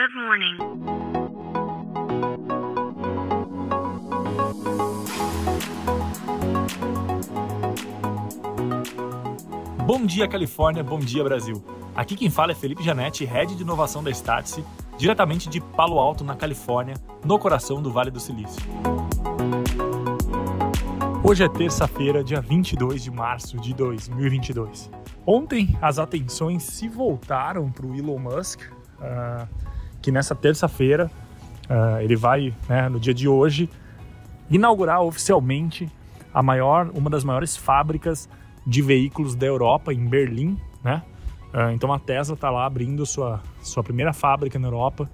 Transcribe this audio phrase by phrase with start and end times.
[0.00, 0.56] Good morning.
[9.84, 10.82] Bom dia, Califórnia.
[10.82, 11.62] Bom dia, Brasil.
[11.94, 14.64] Aqui quem fala é Felipe Janetti, Head de Inovação da Startse,
[14.96, 18.62] diretamente de Palo Alto, na Califórnia, no coração do Vale do Silício.
[21.22, 24.90] Hoje é terça-feira, dia 22 de março de 2022.
[25.26, 29.69] Ontem, as atenções se voltaram para o Elon Musk, uh,
[30.00, 31.10] que nessa terça-feira,
[31.68, 33.68] uh, ele vai, né, no dia de hoje,
[34.50, 35.88] inaugurar oficialmente
[36.32, 38.28] a maior, uma das maiores fábricas
[38.66, 41.02] de veículos da Europa, em Berlim, né?
[41.52, 45.10] Uh, então a Tesla está lá abrindo sua, sua primeira fábrica na Europa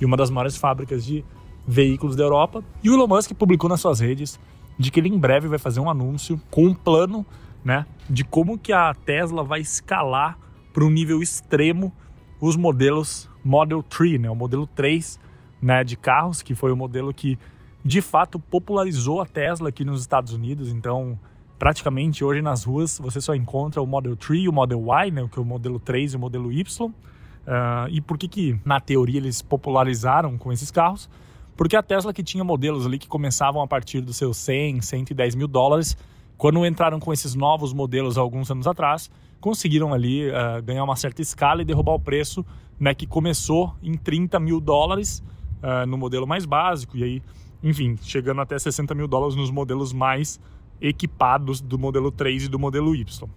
[0.00, 1.24] e uma das maiores fábricas de
[1.66, 2.62] veículos da Europa.
[2.82, 4.38] E o Elon Musk publicou nas suas redes
[4.78, 7.26] de que ele em breve vai fazer um anúncio com um plano,
[7.62, 10.38] né, de como que a Tesla vai escalar
[10.72, 11.92] para um nível extremo
[12.40, 15.18] os modelos Model 3, né, o modelo 3,
[15.60, 17.38] né, de carros, que foi o modelo que
[17.84, 20.70] de fato popularizou a Tesla aqui nos Estados Unidos.
[20.70, 21.18] Então,
[21.58, 25.28] praticamente hoje nas ruas você só encontra o Model 3 e o Model Y, né,
[25.30, 26.86] que é o modelo 3 e o modelo Y.
[26.86, 31.08] Uh, e por que que, na teoria, eles popularizaram com esses carros?
[31.56, 35.34] Porque a Tesla que tinha modelos ali que começavam a partir dos seus 100, 110
[35.34, 35.96] mil dólares,
[36.40, 39.10] quando entraram com esses novos modelos alguns anos atrás,
[39.42, 42.46] conseguiram ali uh, ganhar uma certa escala e derrubar o preço,
[42.78, 45.22] né, que começou em 30 mil dólares
[45.62, 47.22] uh, no modelo mais básico, e aí,
[47.62, 50.40] enfim, chegando até 60 mil dólares nos modelos mais
[50.80, 53.28] equipados do modelo 3 e do modelo Y.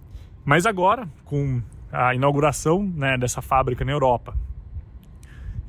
[0.46, 4.34] Mas agora, com a inauguração né, dessa fábrica na Europa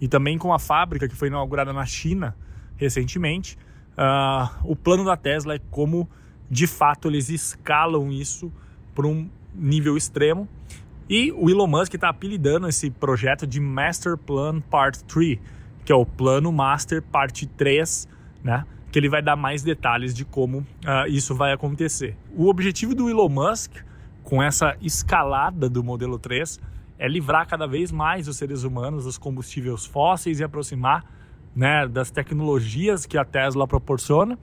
[0.00, 2.36] e também com a fábrica que foi inaugurada na China
[2.76, 3.58] recentemente,
[3.98, 6.08] uh, o plano da Tesla é como
[6.54, 8.52] de fato eles escalam isso
[8.94, 10.48] para um nível extremo.
[11.10, 15.40] E o Elon Musk está apelidando esse projeto de Master Plan Part 3,
[15.84, 18.08] que é o plano Master Parte 3,
[18.44, 18.64] né?
[18.92, 22.16] que ele vai dar mais detalhes de como uh, isso vai acontecer.
[22.36, 23.72] O objetivo do Elon Musk,
[24.22, 26.60] com essa escalada do modelo 3,
[26.96, 31.04] é livrar cada vez mais os seres humanos dos combustíveis fósseis e aproximar
[31.52, 34.38] né, das tecnologias que a Tesla proporciona.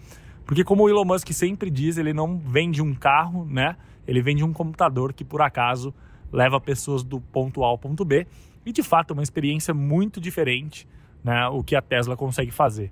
[0.46, 3.76] Porque, como o Elon Musk sempre diz, ele não vende um carro, né?
[4.08, 5.94] Ele vende um computador que, por acaso,
[6.32, 8.28] leva pessoas do ponto A ao ponto B.
[8.66, 10.88] E, de fato, é uma experiência muito diferente,
[11.24, 11.48] né?
[11.48, 12.92] O que a Tesla consegue fazer.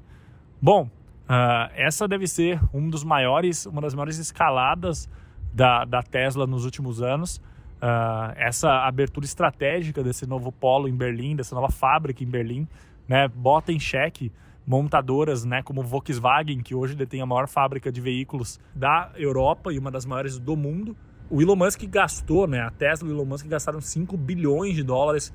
[0.61, 0.89] Bom,
[1.29, 5.07] Uh, essa deve ser um dos maiores, uma das maiores escaladas
[5.53, 7.37] da, da Tesla nos últimos anos.
[7.77, 12.67] Uh, essa abertura estratégica desse novo polo em Berlim, dessa nova fábrica em Berlim,
[13.07, 14.31] né, bota em xeque
[14.65, 19.79] montadoras né, como Volkswagen, que hoje detém a maior fábrica de veículos da Europa e
[19.79, 20.95] uma das maiores do mundo.
[21.29, 24.83] O Elon Musk gastou, né, a Tesla e o Elon Musk gastaram 5 bilhões de
[24.83, 25.33] dólares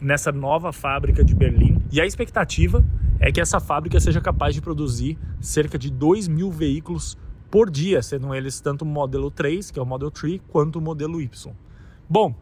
[0.00, 1.82] nessa nova fábrica de Berlim.
[1.92, 2.84] E a expectativa
[3.18, 7.18] é que essa fábrica seja capaz de produzir cerca de 2 mil veículos
[7.50, 10.80] por dia, sendo eles tanto o modelo 3, que é o Model 3, quanto o
[10.80, 11.52] modelo Y.
[12.08, 12.34] Bom,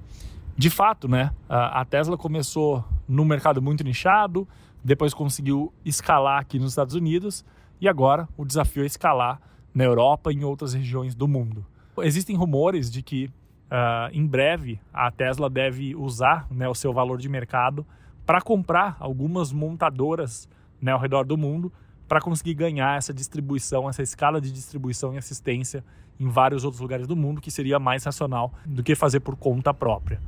[0.57, 4.47] de fato, né, a Tesla começou no mercado muito nichado,
[4.85, 7.45] depois conseguiu escalar aqui nos Estados Unidos
[7.81, 9.41] e agora o desafio é escalar
[9.75, 11.65] na Europa e em outras regiões do mundo.
[12.03, 17.19] Existem rumores de que uh, em breve a Tesla deve usar né, o seu valor
[17.19, 17.87] de mercado
[18.25, 20.49] para comprar algumas montadoras
[20.81, 21.73] né, ao redor do mundo
[22.07, 25.85] para conseguir ganhar essa distribuição, essa escala de distribuição e assistência
[26.19, 29.73] em vários outros lugares do mundo, que seria mais racional do que fazer por conta
[29.73, 30.21] própria.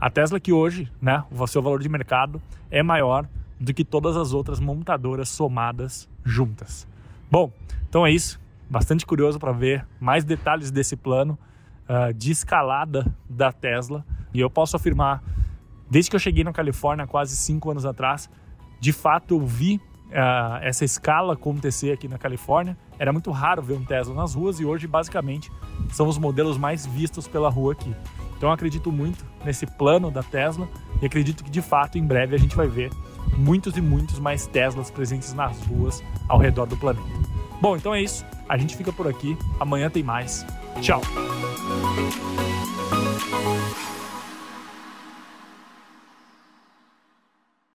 [0.00, 2.40] A Tesla que hoje, né, o seu valor de mercado
[2.70, 3.28] é maior
[3.60, 6.88] do que todas as outras montadoras somadas juntas.
[7.30, 7.52] Bom,
[7.88, 8.40] então é isso.
[8.68, 11.38] Bastante curioso para ver mais detalhes desse plano
[11.86, 14.04] uh, de escalada da Tesla.
[14.32, 15.22] E eu posso afirmar,
[15.90, 18.30] desde que eu cheguei na Califórnia quase cinco anos atrás,
[18.80, 22.74] de fato eu vi uh, essa escala acontecer aqui na Califórnia.
[22.98, 25.52] Era muito raro ver um Tesla nas ruas e hoje, basicamente,
[25.90, 27.94] são os modelos mais vistos pela rua aqui.
[28.40, 30.66] Então, eu acredito muito nesse plano da Tesla
[31.02, 32.90] e acredito que, de fato, em breve a gente vai ver
[33.36, 37.06] muitos e muitos mais Teslas presentes nas ruas ao redor do planeta.
[37.60, 38.24] Bom, então é isso.
[38.48, 39.36] A gente fica por aqui.
[39.60, 40.46] Amanhã tem mais.
[40.80, 41.02] Tchau!